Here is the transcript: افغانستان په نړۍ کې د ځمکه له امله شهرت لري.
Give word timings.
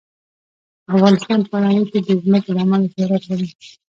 افغانستان 0.93 1.39
په 1.49 1.55
نړۍ 1.65 1.83
کې 1.91 1.99
د 2.07 2.09
ځمکه 2.23 2.49
له 2.55 2.59
امله 2.65 2.87
شهرت 2.93 3.23
لري. 3.31 3.49